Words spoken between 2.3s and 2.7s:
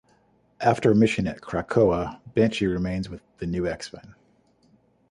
Banshee